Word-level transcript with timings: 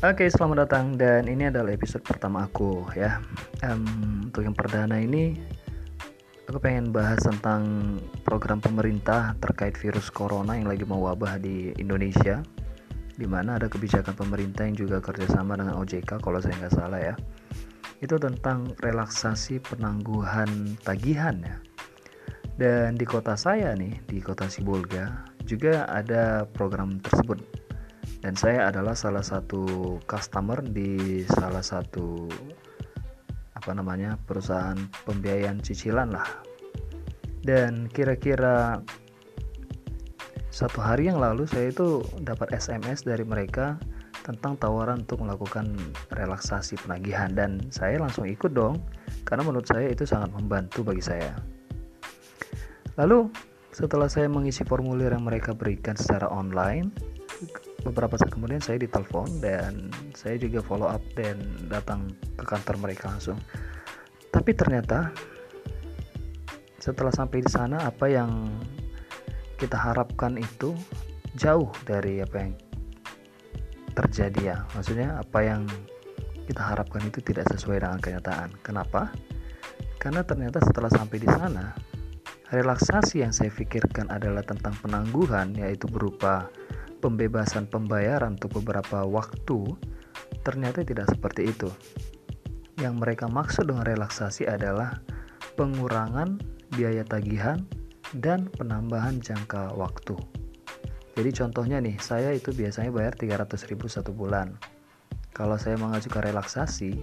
Oke, 0.00 0.32
selamat 0.32 0.64
datang 0.64 0.96
dan 0.96 1.28
ini 1.28 1.52
adalah 1.52 1.76
episode 1.76 2.00
pertama 2.00 2.48
aku 2.48 2.88
ya. 2.96 3.20
Um, 3.60 4.32
untuk 4.32 4.48
yang 4.48 4.56
perdana 4.56 4.96
ini, 4.96 5.36
aku 6.48 6.56
pengen 6.56 6.88
bahas 6.88 7.20
tentang 7.20 8.00
program 8.24 8.64
pemerintah 8.64 9.36
terkait 9.44 9.76
virus 9.76 10.08
corona 10.08 10.56
yang 10.56 10.72
lagi 10.72 10.88
mewabah 10.88 11.36
di 11.36 11.76
Indonesia, 11.76 12.40
di 13.12 13.28
mana 13.28 13.60
ada 13.60 13.68
kebijakan 13.68 14.16
pemerintah 14.16 14.64
yang 14.64 14.88
juga 14.88 15.04
kerjasama 15.04 15.60
dengan 15.60 15.76
OJK 15.76 16.16
kalau 16.24 16.40
saya 16.40 16.56
nggak 16.64 16.80
salah 16.80 17.00
ya. 17.04 17.14
Itu 18.00 18.16
tentang 18.16 18.72
relaksasi 18.80 19.60
penangguhan 19.68 20.80
tagihan 20.80 21.44
ya. 21.44 21.60
Dan 22.56 22.96
di 22.96 23.04
kota 23.04 23.36
saya 23.36 23.76
nih, 23.76 24.00
di 24.08 24.24
kota 24.24 24.48
Sibolga, 24.48 25.28
juga 25.44 25.84
ada 25.92 26.48
program 26.48 26.96
tersebut 27.04 27.59
dan 28.20 28.34
saya 28.34 28.68
adalah 28.68 28.92
salah 28.92 29.24
satu 29.24 29.96
customer 30.04 30.60
di 30.60 31.22
salah 31.24 31.64
satu 31.64 32.28
apa 33.56 33.70
namanya 33.76 34.16
perusahaan 34.24 34.76
pembiayaan 35.08 35.60
cicilan 35.60 36.12
lah. 36.12 36.28
Dan 37.40 37.88
kira-kira 37.88 38.84
satu 40.52 40.80
hari 40.80 41.08
yang 41.08 41.16
lalu 41.22 41.48
saya 41.48 41.72
itu 41.72 42.04
dapat 42.20 42.52
SMS 42.52 43.08
dari 43.08 43.24
mereka 43.24 43.80
tentang 44.20 44.60
tawaran 44.60 45.08
untuk 45.08 45.24
melakukan 45.24 45.72
relaksasi 46.12 46.76
penagihan. 46.84 47.32
Dan 47.32 47.60
saya 47.72 47.96
langsung 47.96 48.28
ikut 48.28 48.52
dong 48.52 48.80
karena 49.24 49.44
menurut 49.44 49.64
saya 49.64 49.88
itu 49.88 50.04
sangat 50.04 50.28
membantu 50.36 50.84
bagi 50.84 51.00
saya. 51.00 51.32
Lalu 53.00 53.32
setelah 53.72 54.12
saya 54.12 54.28
mengisi 54.28 54.60
formulir 54.66 55.12
yang 55.14 55.24
mereka 55.24 55.56
berikan 55.56 55.96
secara 55.96 56.28
online 56.28 56.92
beberapa 57.80 58.16
saat 58.16 58.32
kemudian 58.32 58.60
saya 58.60 58.80
ditelepon 58.80 59.40
dan 59.40 59.88
saya 60.12 60.36
juga 60.36 60.60
follow 60.60 60.88
up 60.88 61.02
dan 61.16 61.40
datang 61.68 62.12
ke 62.36 62.44
kantor 62.44 62.76
mereka 62.80 63.10
langsung. 63.10 63.40
Tapi 64.30 64.54
ternyata 64.54 65.10
setelah 66.80 67.12
sampai 67.12 67.44
di 67.44 67.50
sana 67.50 67.84
apa 67.84 68.08
yang 68.08 68.48
kita 69.60 69.76
harapkan 69.76 70.40
itu 70.40 70.72
jauh 71.36 71.68
dari 71.84 72.24
apa 72.24 72.36
yang 72.40 72.52
terjadi 73.92 74.40
ya. 74.40 74.58
Maksudnya 74.72 75.20
apa 75.20 75.38
yang 75.44 75.68
kita 76.48 76.62
harapkan 76.62 77.04
itu 77.04 77.20
tidak 77.20 77.46
sesuai 77.52 77.84
dengan 77.84 78.00
kenyataan. 78.00 78.56
Kenapa? 78.64 79.12
Karena 80.00 80.24
ternyata 80.24 80.64
setelah 80.64 80.88
sampai 80.88 81.20
di 81.20 81.28
sana 81.28 81.76
relaksasi 82.50 83.22
yang 83.22 83.30
saya 83.30 83.52
pikirkan 83.54 84.10
adalah 84.10 84.42
tentang 84.42 84.74
penangguhan 84.82 85.54
yaitu 85.54 85.86
berupa 85.86 86.50
pembebasan 87.00 87.66
pembayaran 87.66 88.36
untuk 88.36 88.60
beberapa 88.60 89.02
waktu, 89.08 89.64
ternyata 90.44 90.84
tidak 90.84 91.08
seperti 91.08 91.50
itu. 91.50 91.72
Yang 92.78 92.94
mereka 93.00 93.26
maksud 93.28 93.68
dengan 93.68 93.84
relaksasi 93.88 94.48
adalah 94.48 95.00
pengurangan 95.56 96.40
biaya 96.76 97.04
tagihan 97.04 97.64
dan 98.16 98.48
penambahan 98.54 99.18
jangka 99.18 99.74
waktu. 99.74 100.16
Jadi 101.18 101.30
contohnya 101.36 101.82
nih, 101.82 101.98
saya 102.00 102.32
itu 102.32 102.54
biasanya 102.54 102.94
bayar 102.94 103.12
300 103.18 103.68
ribu 103.68 103.90
satu 103.90 104.14
bulan. 104.14 104.56
Kalau 105.34 105.58
saya 105.58 105.76
mengajukan 105.76 106.22
relaksasi, 106.22 106.96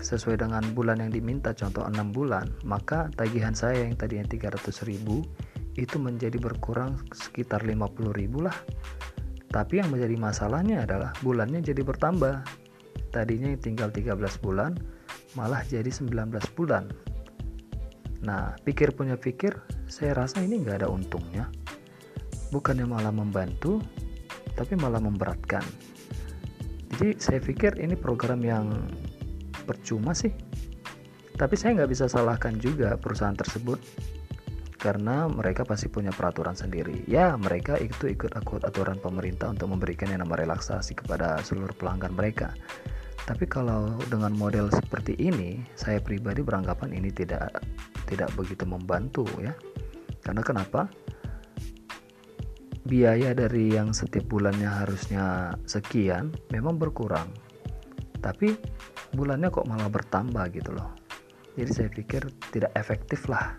sesuai 0.00 0.40
dengan 0.40 0.62
bulan 0.76 1.00
yang 1.00 1.10
diminta, 1.12 1.56
contoh 1.56 1.82
6 1.84 2.12
bulan, 2.12 2.46
maka 2.62 3.08
tagihan 3.16 3.56
saya 3.56 3.88
yang 3.88 3.96
tadinya 3.96 4.28
300 4.28 4.84
ribu 4.84 5.24
itu 5.76 6.00
menjadi 6.00 6.40
berkurang 6.40 6.96
sekitar 7.12 7.62
50 7.62 8.16
ribu 8.16 8.40
lah. 8.40 8.56
Tapi 9.52 9.80
yang 9.80 9.92
menjadi 9.92 10.16
masalahnya 10.16 10.88
adalah 10.88 11.12
bulannya 11.20 11.60
jadi 11.60 11.84
bertambah. 11.84 12.44
Tadinya 13.12 13.52
tinggal 13.56 13.92
13 13.92 14.16
bulan 14.40 14.76
malah 15.36 15.60
jadi 15.68 15.88
19 15.88 16.32
bulan. 16.56 16.88
Nah 18.24 18.56
pikir 18.64 18.96
punya 18.96 19.20
pikir 19.20 19.52
saya 19.86 20.16
rasa 20.16 20.40
ini 20.40 20.64
nggak 20.64 20.84
ada 20.84 20.88
untungnya. 20.88 21.52
Bukannya 22.50 22.88
malah 22.88 23.12
membantu 23.12 23.84
tapi 24.56 24.74
malah 24.80 25.00
memberatkan. 25.00 25.62
Jadi 26.96 27.20
saya 27.20 27.40
pikir 27.44 27.76
ini 27.76 27.92
program 27.92 28.40
yang 28.40 28.72
percuma 29.68 30.16
sih. 30.16 30.32
Tapi 31.36 31.52
saya 31.52 31.76
nggak 31.76 31.92
bisa 31.92 32.08
salahkan 32.08 32.56
juga 32.56 32.96
perusahaan 32.96 33.36
tersebut 33.36 33.76
karena 34.76 35.24
mereka 35.26 35.64
pasti 35.64 35.88
punya 35.88 36.12
peraturan 36.12 36.52
sendiri. 36.52 37.08
Ya, 37.08 37.32
mereka 37.34 37.80
itu 37.80 38.12
ikut 38.12 38.36
aturan 38.36 39.00
pemerintah 39.00 39.48
untuk 39.48 39.72
memberikan 39.72 40.12
yang 40.12 40.22
nama 40.24 40.36
relaksasi 40.36 40.92
kepada 40.92 41.40
seluruh 41.40 41.72
pelanggan 41.74 42.12
mereka. 42.12 42.52
Tapi 43.26 43.48
kalau 43.50 43.98
dengan 44.06 44.30
model 44.36 44.70
seperti 44.70 45.18
ini, 45.18 45.58
saya 45.74 45.98
pribadi 45.98 46.46
beranggapan 46.46 46.94
ini 46.94 47.10
tidak 47.10 47.58
tidak 48.06 48.30
begitu 48.38 48.62
membantu 48.68 49.26
ya. 49.42 49.50
Karena 50.22 50.44
kenapa? 50.44 50.86
Biaya 52.86 53.34
dari 53.34 53.74
yang 53.74 53.90
setiap 53.90 54.30
bulannya 54.30 54.70
harusnya 54.70 55.56
sekian 55.66 56.30
memang 56.54 56.78
berkurang. 56.78 57.26
Tapi 58.22 58.54
bulannya 59.10 59.50
kok 59.50 59.66
malah 59.66 59.90
bertambah 59.90 60.46
gitu 60.54 60.70
loh. 60.70 60.94
Jadi 61.58 61.70
saya 61.72 61.88
pikir 61.90 62.30
tidak 62.54 62.70
efektif 62.78 63.26
lah 63.26 63.58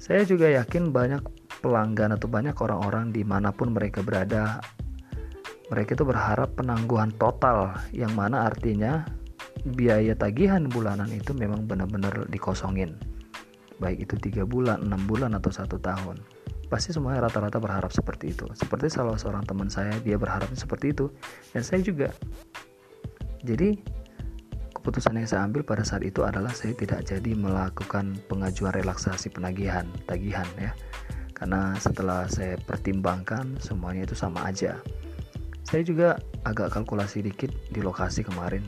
saya 0.00 0.24
juga 0.24 0.48
yakin 0.48 0.96
banyak 0.96 1.20
pelanggan 1.60 2.16
atau 2.16 2.24
banyak 2.24 2.56
orang-orang 2.56 3.12
di 3.12 3.20
mana 3.20 3.52
pun 3.52 3.76
mereka 3.76 4.00
berada, 4.00 4.64
mereka 5.68 5.92
itu 5.92 6.08
berharap 6.08 6.56
penangguhan 6.56 7.12
total, 7.20 7.76
yang 7.92 8.16
mana 8.16 8.48
artinya 8.48 9.04
biaya 9.76 10.16
tagihan 10.16 10.64
bulanan 10.72 11.12
itu 11.12 11.36
memang 11.36 11.68
benar-benar 11.68 12.24
dikosongin. 12.32 12.96
Baik 13.76 14.08
itu 14.08 14.16
tiga 14.16 14.48
bulan, 14.48 14.88
enam 14.88 15.04
bulan 15.04 15.36
atau 15.36 15.52
satu 15.52 15.76
tahun. 15.76 16.16
Pasti 16.72 16.96
semuanya 16.96 17.28
rata-rata 17.28 17.60
berharap 17.60 17.92
seperti 17.92 18.32
itu. 18.32 18.48
Seperti 18.56 18.88
salah 18.88 19.20
seorang 19.20 19.44
teman 19.44 19.68
saya, 19.68 19.92
dia 20.00 20.16
berharapnya 20.16 20.56
seperti 20.56 20.96
itu, 20.96 21.12
dan 21.52 21.60
saya 21.60 21.84
juga. 21.84 22.08
Jadi 23.44 23.99
Keputusan 24.80 25.20
yang 25.20 25.28
saya 25.28 25.44
ambil 25.44 25.60
pada 25.60 25.84
saat 25.84 26.00
itu 26.08 26.24
adalah 26.24 26.56
saya 26.56 26.72
tidak 26.72 27.04
jadi 27.04 27.36
melakukan 27.36 28.16
pengajuan 28.32 28.72
relaksasi 28.72 29.28
penagihan, 29.28 29.84
tagihan 30.08 30.48
ya. 30.56 30.72
Karena 31.36 31.76
setelah 31.76 32.24
saya 32.32 32.56
pertimbangkan 32.64 33.60
semuanya 33.60 34.08
itu 34.08 34.16
sama 34.16 34.48
aja. 34.48 34.80
Saya 35.68 35.84
juga 35.84 36.16
agak 36.48 36.72
kalkulasi 36.72 37.20
dikit 37.20 37.52
di 37.68 37.84
lokasi 37.84 38.24
kemarin. 38.24 38.64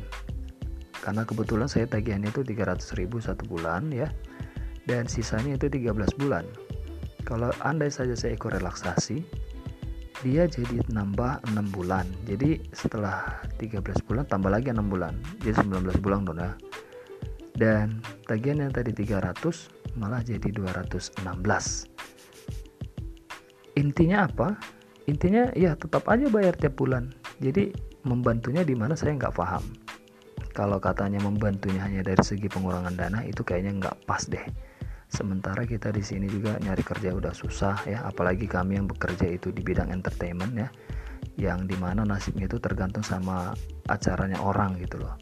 Karena 1.01 1.25
kebetulan 1.25 1.65
saya 1.65 1.89
tagihannya 1.89 2.29
itu 2.29 2.45
300 2.45 2.93
ribu 3.01 3.17
satu 3.17 3.49
bulan 3.49 3.89
ya. 3.89 4.13
Dan 4.85 5.09
sisanya 5.09 5.57
itu 5.57 5.73
13 5.73 5.97
bulan. 6.21 6.45
Kalau 7.25 7.49
andai 7.65 7.89
saja 7.89 8.13
saya 8.13 8.37
ikut 8.37 8.53
relaksasi, 8.53 9.25
dia 10.23 10.47
jadi 10.47 10.79
nambah 10.89 11.51
6 11.51 11.75
bulan. 11.75 12.07
Jadi 12.25 12.63
setelah 12.71 13.43
13 13.59 13.83
bulan 14.07 14.25
tambah 14.31 14.49
lagi 14.49 14.71
6 14.71 14.79
bulan. 14.87 15.19
Jadi 15.43 15.67
19 15.67 15.99
bulan 15.99 16.23
dong 16.23 16.39
ya. 16.39 16.55
Dan 17.53 18.01
tagihan 18.25 18.65
yang 18.65 18.73
tadi 18.73 18.95
300 18.95 19.99
malah 19.99 20.25
jadi 20.25 20.49
216 20.49 21.21
intinya 23.73 24.29
apa? 24.29 24.57
Intinya 25.09 25.51
ya 25.57 25.75
tetap 25.75 26.07
aja 26.09 26.29
bayar 26.29 26.55
tiap 26.57 26.79
bulan. 26.79 27.11
Jadi 27.43 27.73
membantunya 28.07 28.63
di 28.63 28.77
mana 28.77 28.95
saya 28.95 29.17
nggak 29.19 29.35
paham. 29.35 29.65
Kalau 30.53 30.77
katanya 30.79 31.19
membantunya 31.25 31.81
hanya 31.81 32.05
dari 32.05 32.21
segi 32.21 32.47
pengurangan 32.47 32.93
dana 32.93 33.25
itu 33.25 33.41
kayaknya 33.41 33.73
nggak 33.81 33.97
pas 34.05 34.21
deh 34.29 34.45
sementara 35.13 35.69
kita 35.69 35.93
di 35.93 36.01
sini 36.01 36.25
juga 36.25 36.57
nyari 36.57 36.81
kerja 36.81 37.13
udah 37.13 37.37
susah 37.37 37.85
ya 37.85 38.01
apalagi 38.09 38.49
kami 38.49 38.81
yang 38.81 38.89
bekerja 38.89 39.29
itu 39.29 39.53
di 39.53 39.61
bidang 39.61 39.93
entertainment 39.93 40.57
ya 40.57 40.69
yang 41.37 41.69
di 41.69 41.77
mana 41.77 42.03
nasibnya 42.09 42.49
itu 42.49 42.57
tergantung 42.57 43.05
sama 43.05 43.53
acaranya 43.89 44.41
orang 44.41 44.81
gitu 44.81 45.01
loh. 45.01 45.17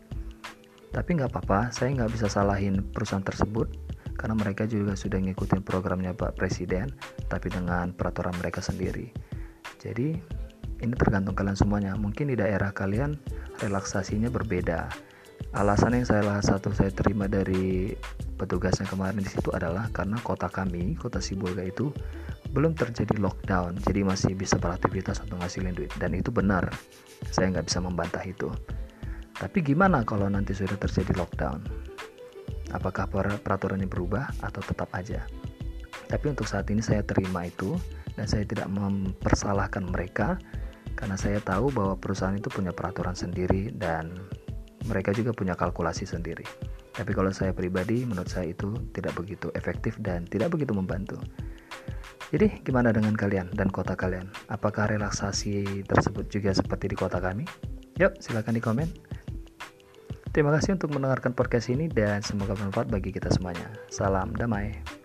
Tapi 0.91 1.19
nggak 1.19 1.31
apa-apa 1.35 1.75
saya 1.75 1.91
nggak 1.95 2.11
bisa 2.15 2.27
salahin 2.31 2.83
perusahaan 2.95 3.23
tersebut 3.23 3.67
karena 4.15 4.39
mereka 4.39 4.67
juga 4.67 4.95
sudah 4.95 5.19
ngikutin 5.23 5.63
programnya 5.67 6.15
Pak 6.15 6.39
Presiden 6.39 6.91
tapi 7.27 7.51
dengan 7.51 7.91
peraturan 7.91 8.35
mereka 8.39 8.63
sendiri. 8.63 9.11
Jadi 9.83 10.15
ini 10.81 10.95
tergantung 10.97 11.35
kalian 11.35 11.59
semuanya. 11.59 11.93
Mungkin 11.99 12.31
di 12.31 12.37
daerah 12.39 12.71
kalian 12.71 13.19
relaksasinya 13.59 14.31
berbeda 14.31 15.10
alasan 15.51 15.99
yang 15.99 16.07
saya 16.07 16.23
salah 16.23 16.45
satu 16.45 16.71
saya 16.71 16.95
terima 16.95 17.27
dari 17.27 17.95
petugasnya 18.39 18.87
kemarin 18.87 19.19
di 19.19 19.27
situ 19.27 19.51
adalah 19.51 19.91
karena 19.91 20.17
kota 20.23 20.47
kami, 20.47 20.95
kota 20.95 21.19
Sibolga 21.19 21.67
itu 21.67 21.91
belum 22.55 22.79
terjadi 22.79 23.19
lockdown, 23.19 23.79
jadi 23.83 24.07
masih 24.07 24.39
bisa 24.39 24.59
beraktivitas 24.59 25.23
untuk 25.27 25.43
ngasilin 25.43 25.75
duit 25.75 25.91
dan 25.99 26.15
itu 26.15 26.31
benar. 26.31 26.71
Saya 27.35 27.51
nggak 27.51 27.67
bisa 27.67 27.83
membantah 27.83 28.23
itu. 28.23 28.51
Tapi 29.35 29.59
gimana 29.65 30.07
kalau 30.07 30.31
nanti 30.31 30.55
sudah 30.55 30.79
terjadi 30.79 31.19
lockdown? 31.19 31.67
Apakah 32.71 33.11
peraturannya 33.43 33.91
berubah 33.91 34.31
atau 34.47 34.63
tetap 34.63 34.95
aja? 34.95 35.27
Tapi 36.07 36.31
untuk 36.31 36.47
saat 36.47 36.71
ini 36.71 36.83
saya 36.83 37.03
terima 37.03 37.47
itu 37.47 37.75
dan 38.15 38.27
saya 38.27 38.47
tidak 38.47 38.71
mempersalahkan 38.71 39.87
mereka 39.91 40.39
karena 40.99 41.15
saya 41.15 41.39
tahu 41.43 41.71
bahwa 41.71 41.95
perusahaan 41.99 42.35
itu 42.35 42.51
punya 42.51 42.75
peraturan 42.75 43.15
sendiri 43.15 43.71
dan 43.75 44.11
mereka 44.89 45.13
juga 45.13 45.35
punya 45.35 45.59
kalkulasi 45.59 46.09
sendiri. 46.09 46.45
Tapi 46.95 47.11
kalau 47.17 47.33
saya 47.33 47.53
pribadi, 47.53 48.05
menurut 48.05 48.29
saya 48.29 48.53
itu 48.53 48.73
tidak 48.97 49.17
begitu 49.17 49.49
efektif 49.57 49.97
dan 50.01 50.29
tidak 50.29 50.53
begitu 50.53 50.73
membantu. 50.73 51.17
Jadi, 52.31 52.63
gimana 52.63 52.95
dengan 52.95 53.19
kalian 53.19 53.51
dan 53.59 53.73
kota 53.75 53.99
kalian? 53.99 54.31
Apakah 54.47 54.87
relaksasi 54.87 55.83
tersebut 55.83 56.31
juga 56.31 56.55
seperti 56.55 56.95
di 56.95 56.97
kota 56.97 57.19
kami? 57.19 57.43
Yuk, 57.99 58.23
silahkan 58.23 58.55
di 58.55 58.63
komen. 58.63 58.89
Terima 60.31 60.55
kasih 60.55 60.79
untuk 60.79 60.95
mendengarkan 60.95 61.35
podcast 61.35 61.75
ini 61.75 61.91
dan 61.91 62.23
semoga 62.23 62.55
bermanfaat 62.55 62.87
bagi 62.87 63.11
kita 63.11 63.35
semuanya. 63.35 63.67
Salam 63.91 64.31
damai. 64.39 65.00